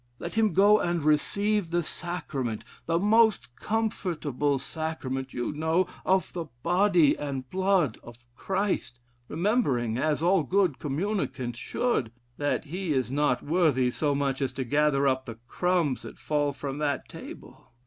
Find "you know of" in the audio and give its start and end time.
5.31-6.33